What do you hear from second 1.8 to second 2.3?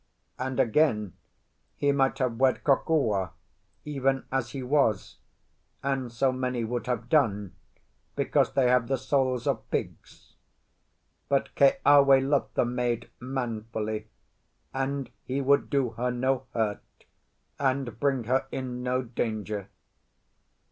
might